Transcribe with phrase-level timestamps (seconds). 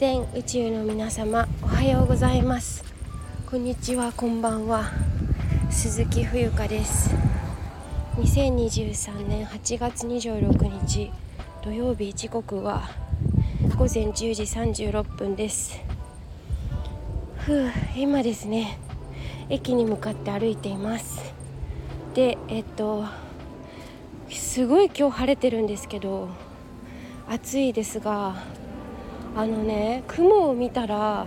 [0.00, 2.82] 全宇宙の皆様おはようございます。
[3.50, 4.90] こんにちはこんばんは。
[5.68, 7.14] 鈴木冬香です。
[8.16, 11.12] 2023年8月26日
[11.62, 12.88] 土曜日時刻は
[13.76, 15.78] 午前10時36分です。
[17.36, 18.78] ふう今ですね
[19.50, 21.20] 駅に向かって歩いています。
[22.14, 23.04] でえっと
[24.30, 26.30] すごい今日晴れてるんですけど
[27.28, 28.36] 暑いですが
[29.36, 31.26] あのね雲を見たら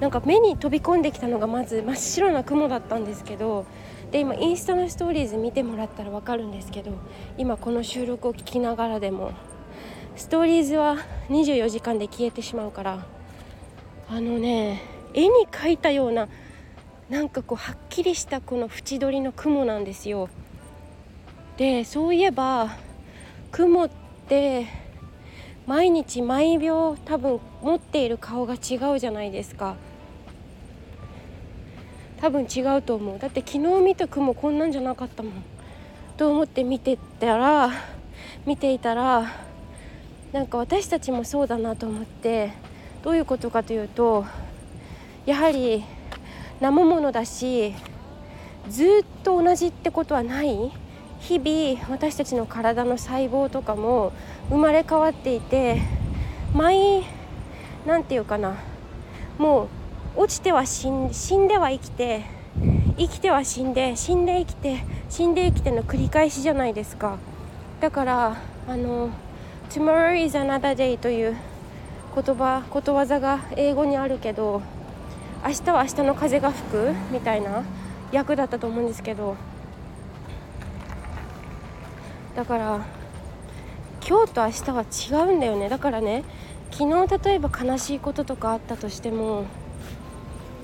[0.00, 3.66] なんか目に飛び込んできたのがまず真っ白な雲だったんですけど
[4.10, 6.92] で今インスタのストーリーズ見てもらったら分かるんですけど
[7.36, 9.32] 今この収録を聞きながらでも
[10.16, 10.96] ストーリーズは
[11.28, 13.06] 24時間で消えてしまうから
[14.08, 14.80] あのね
[15.14, 16.28] 絵に描いたような
[17.10, 20.28] なんかこうはっきりしたこの縁取りの雲なんですよ。
[21.56, 22.76] でそういえば
[23.50, 23.90] 雲っ
[24.28, 24.66] て
[25.68, 29.76] 毎日毎秒多分持っている顔が違うじゃないですか。
[32.22, 33.18] 多分違うと思う。
[33.18, 35.32] だって昨日見た雲こんなんじゃなかったもん。
[36.16, 37.70] と思って見てたら
[38.46, 39.30] 見ていたら
[40.32, 42.54] なんか私たちもそうだなと思って
[43.02, 44.24] どういうことかというと
[45.26, 45.84] やはり
[46.62, 47.74] 生ものだし
[48.70, 48.88] ずっ
[49.22, 50.72] と同じってことはない
[51.20, 54.12] 日々私たちの体の細胞とかも
[54.48, 55.82] 生まれ変わっていて
[56.54, 57.04] 毎
[57.86, 58.56] 何て言うかな
[59.38, 59.68] も
[60.16, 62.22] う落ちては死ん死んでは生きて
[62.96, 67.18] 生きては死んで死んで生きて死んで生きての繰り返しじゃないですか。
[67.80, 69.10] だからあの
[69.70, 71.36] 「Tomorrow is another day」という
[72.14, 74.62] 言葉ことわざが英語にあるけど
[75.44, 77.62] 明日は明日の風が吹くみたいな
[78.10, 79.36] 役だったと思うんですけど
[82.38, 82.86] だから
[84.08, 85.68] 今日と明日は違うんだよね。
[85.68, 86.22] だからね
[86.70, 89.46] 昨日例えば悲しいこととかあったとしても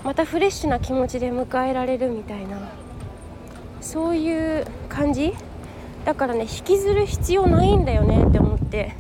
[0.04, 2.70] またフレッシュな気持ちで迎えられるみたいな
[3.80, 5.34] そういう感じ？
[6.04, 8.94] だからね引きずる必要ないんだよねって思って。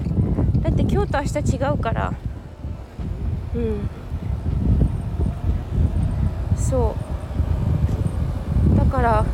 [0.62, 2.12] だって今日と明日違うから。
[3.54, 3.88] うん。
[6.56, 6.96] そ
[8.74, 8.76] う。
[8.76, 9.24] だから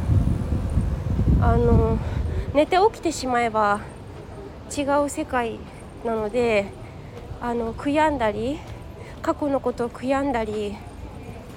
[1.41, 1.97] あの
[2.53, 3.81] 寝て起きてしまえば
[4.77, 5.61] 違う世界
[6.05, 6.67] なので
[7.41, 8.59] あの悔やんだり
[9.23, 10.75] 過去のことを悔やんだり、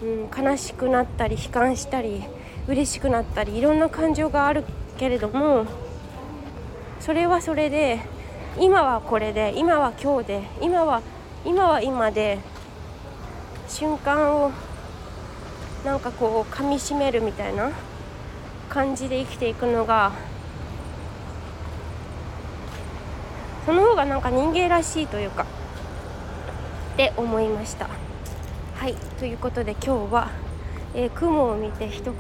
[0.04, 2.24] うん、悲しくなったり悲観したり
[2.68, 4.64] 嬉しくなったりいろんな感情がある
[4.98, 5.66] けれども
[7.00, 8.00] それはそれで
[8.60, 11.02] 今はこれで今は今日で今は
[11.44, 12.38] 今は今で
[13.68, 14.52] 瞬間を
[15.84, 17.72] なんかこう噛みしめるみたいな
[18.70, 20.12] 感じで生きていくのが
[23.66, 25.46] その方がなんか人間らしいというか
[26.94, 27.90] って思いました。
[28.76, 30.30] はいということで今日は、
[30.94, 32.14] えー、雲を見て一言、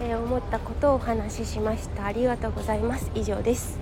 [0.00, 2.06] えー、思ったことをお話ししました。
[2.06, 3.10] ありがとうございます。
[3.14, 3.78] 以上です。